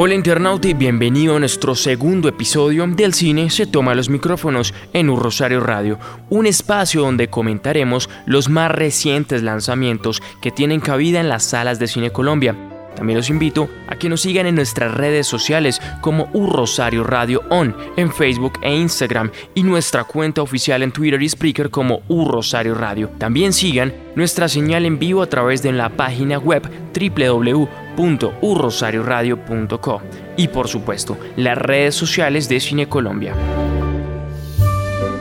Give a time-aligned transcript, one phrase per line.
[0.00, 5.10] Hola internauta y bienvenido a nuestro segundo episodio del cine Se toma los micrófonos en
[5.10, 5.98] Un Rosario Radio,
[6.30, 11.88] un espacio donde comentaremos los más recientes lanzamientos que tienen cabida en las salas de
[11.88, 12.54] Cine Colombia.
[12.94, 17.42] También los invito a que nos sigan en nuestras redes sociales como Un Rosario Radio
[17.50, 22.30] On en Facebook e Instagram y nuestra cuenta oficial en Twitter y Spreaker como Un
[22.30, 23.10] Rosario Radio.
[23.18, 26.62] También sigan nuestra señal en vivo a través de la página web
[26.94, 30.02] www www.urrosarioradio.co
[30.36, 33.34] y por supuesto las redes sociales de Cine Colombia.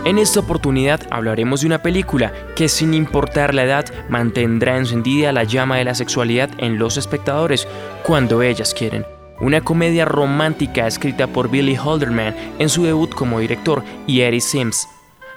[0.05, 5.43] En esta oportunidad hablaremos de una película que sin importar la edad mantendrá encendida la
[5.43, 7.67] llama de la sexualidad en los espectadores
[8.03, 9.05] cuando ellas quieren.
[9.41, 14.87] Una comedia romántica escrita por Billy Holderman en su debut como director y Eddie Sims.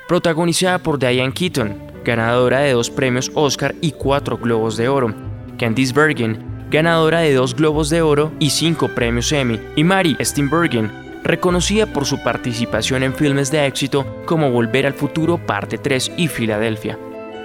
[0.06, 5.12] Protagonizada por Diane Keaton, ganadora de dos premios Oscar y cuatro Globos de Oro.
[5.58, 10.90] Candice Bergen, ganadora de dos Globos de Oro y cinco premios Emmy, y Mary Steenburgen,
[11.24, 16.28] reconocida por su participación en filmes de éxito como Volver al Futuro Parte 3 y
[16.28, 16.98] Filadelfia.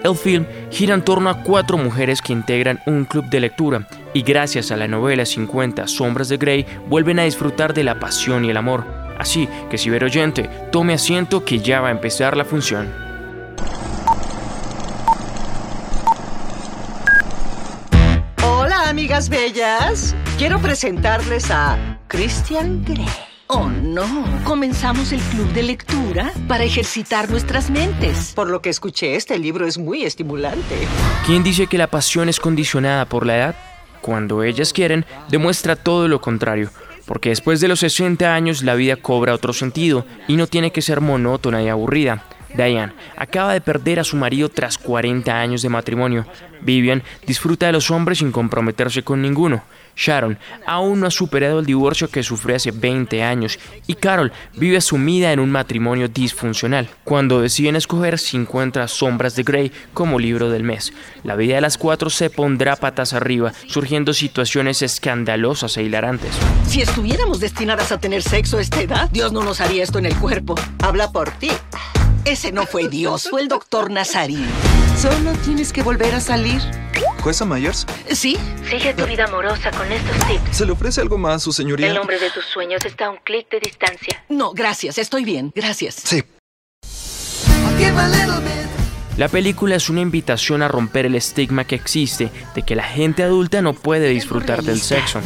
[0.04, 4.22] El film gira en torno a cuatro mujeres que integran un club de lectura y
[4.22, 8.52] gracias a la novela 50 Sombras de Grey vuelven a disfrutar de la pasión y
[8.52, 8.86] el amor.
[9.18, 13.05] Así que si ver oyente, tome asiento que ya va a empezar la función.
[19.16, 21.78] Bellas, quiero presentarles a
[22.10, 23.08] Christian Grey.
[23.48, 24.06] Oh, no.
[24.44, 28.34] Comenzamos el club de lectura para ejercitar nuestras mentes.
[28.36, 30.76] Por lo que escuché, este libro es muy estimulante.
[31.26, 33.56] ¿Quién dice que la pasión es condicionada por la edad?
[34.02, 36.70] Cuando ellas quieren, demuestra todo lo contrario.
[37.06, 40.82] Porque después de los 60 años la vida cobra otro sentido y no tiene que
[40.82, 42.26] ser monótona y aburrida.
[42.56, 46.26] Diane acaba de perder a su marido tras 40 años de matrimonio.
[46.62, 49.64] Vivian disfruta de los hombres sin comprometerse con ninguno.
[49.96, 53.58] Sharon aún no ha superado el divorcio que sufrió hace 20 años
[53.88, 56.90] y Carol vive sumida en un matrimonio disfuncional.
[57.04, 60.94] Cuando deciden escoger, se encuentra Sombras de Grey como libro del mes.
[61.24, 66.36] La vida de las cuatro se pondrá patas arriba, surgiendo situaciones escandalosas e hilarantes.
[66.68, 70.08] Si estuviéramos destinadas a tener sexo a esta edad, Dios no nos haría esto en
[70.08, 70.56] el cuerpo.
[70.80, 71.52] Habla por ti.
[72.26, 74.48] Ese no fue Dios, fue el doctor Nazarín.
[75.00, 76.60] Solo tienes que volver a salir.
[77.22, 77.86] ¿Jueza Myers?
[78.12, 78.36] Sí.
[78.68, 80.58] Sigue tu vida amorosa con estos tips.
[80.58, 81.86] ¿Se le ofrece algo más, su señoría?
[81.86, 84.24] El hombre de tus sueños está a un clic de distancia.
[84.28, 86.02] No, gracias, estoy bien, gracias.
[86.04, 86.24] Sí.
[89.18, 93.22] La película es una invitación a romper el estigma que existe de que la gente
[93.22, 95.22] adulta no puede disfrutar del sexo.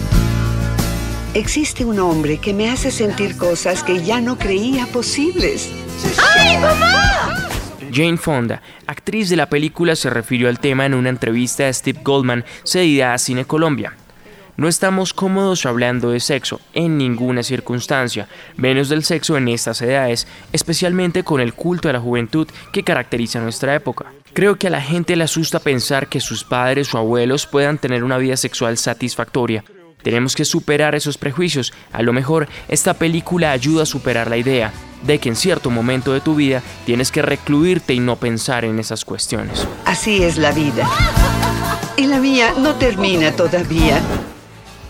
[1.33, 5.69] Existe un hombre que me hace sentir cosas que ya no creía posibles.
[6.35, 7.49] ¡Ay, mamá!
[7.91, 11.99] Jane Fonda, actriz de la película, se refirió al tema en una entrevista a Steve
[12.03, 13.93] Goldman cedida a Cine Colombia.
[14.57, 20.27] No estamos cómodos hablando de sexo en ninguna circunstancia, menos del sexo en estas edades,
[20.51, 24.07] especialmente con el culto a la juventud que caracteriza nuestra época.
[24.33, 28.03] Creo que a la gente le asusta pensar que sus padres o abuelos puedan tener
[28.03, 29.63] una vida sexual satisfactoria,
[30.01, 31.73] tenemos que superar esos prejuicios.
[31.91, 34.71] A lo mejor esta película ayuda a superar la idea
[35.03, 38.79] de que en cierto momento de tu vida tienes que recluirte y no pensar en
[38.79, 39.67] esas cuestiones.
[39.85, 40.87] Así es la vida.
[41.97, 44.01] Y la mía no termina todavía.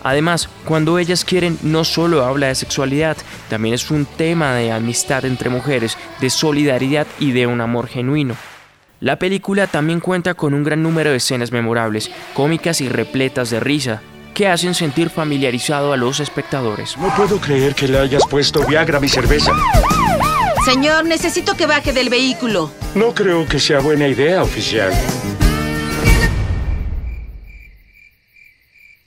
[0.02, 3.16] Además, cuando ellas quieren no solo habla de sexualidad,
[3.48, 8.34] también es un tema de amistad entre mujeres, de solidaridad y de un amor genuino.
[9.00, 13.60] La película también cuenta con un gran número de escenas memorables, cómicas y repletas de
[13.60, 14.02] risa,
[14.34, 16.96] que hacen sentir familiarizado a los espectadores.
[16.96, 19.52] No puedo creer que le hayas puesto Viagra a mi cerveza.
[20.64, 22.70] Señor, necesito que baje del vehículo.
[22.94, 24.92] No creo que sea buena idea, oficial.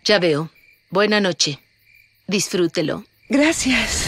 [0.04, 0.50] Ya veo.
[0.90, 1.60] Buena noche.
[2.28, 3.04] Disfrútelo.
[3.30, 4.08] Gracias.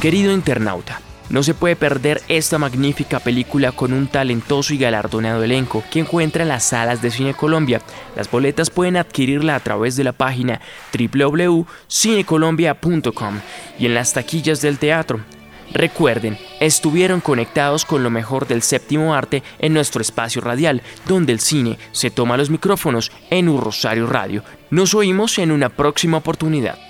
[0.00, 5.84] Querido internauta, no se puede perder esta magnífica película con un talentoso y galardonado elenco
[5.90, 7.80] que encuentra en las salas de Cine Colombia.
[8.16, 10.60] Las boletas pueden adquirirla a través de la página
[10.92, 13.40] www.cinecolombia.com
[13.78, 15.20] y en las taquillas del teatro.
[15.72, 21.38] Recuerden, estuvieron conectados con lo mejor del séptimo arte en nuestro espacio radial, donde el
[21.38, 24.42] cine se toma los micrófonos en un Rosario Radio.
[24.70, 26.89] Nos oímos en una próxima oportunidad.